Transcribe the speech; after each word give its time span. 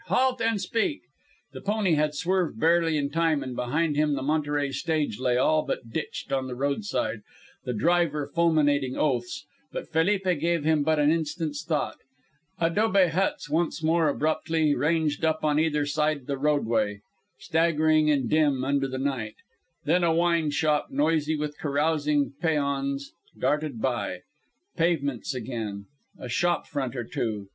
Halt 0.07 0.41
and 0.41 0.59
speak!" 0.59 1.01
The 1.53 1.61
pony 1.61 1.93
had 1.93 2.15
swerved 2.15 2.59
barely 2.59 2.97
in 2.97 3.11
time, 3.11 3.43
and 3.43 3.55
behind 3.55 3.95
him 3.95 4.15
the 4.15 4.23
Monterey 4.23 4.71
stage 4.71 5.19
lay 5.19 5.37
all 5.37 5.61
but 5.63 5.91
ditched 5.91 6.31
on 6.31 6.47
the 6.47 6.55
roadside, 6.55 7.21
the 7.65 7.73
driver 7.75 8.25
fulminating 8.25 8.97
oaths. 8.97 9.45
But 9.71 9.87
Felipe 9.89 10.23
gave 10.23 10.63
him 10.63 10.81
but 10.81 10.97
an 10.97 11.11
instant's 11.11 11.63
thought. 11.63 11.97
Dobe 12.59 13.11
huts 13.11 13.47
once 13.47 13.83
more 13.83 14.09
abruptly 14.09 14.73
ranged 14.73 15.23
up 15.23 15.43
on 15.45 15.59
either 15.59 15.85
side 15.85 16.25
the 16.25 16.39
roadway, 16.39 17.01
staggering 17.37 18.09
and 18.09 18.27
dim 18.27 18.63
under 18.65 18.87
the 18.87 18.97
night. 18.97 19.35
Then 19.85 20.03
a 20.03 20.11
wine 20.11 20.49
shop 20.49 20.87
noisy 20.89 21.35
with 21.35 21.59
carousing 21.59 22.33
peons 22.41 23.13
darted 23.39 23.79
by. 23.79 24.21
Pavements 24.75 25.35
again. 25.35 25.85
A 26.17 26.27
shop 26.27 26.65
front 26.65 26.95
or 26.95 27.03
two. 27.03 27.49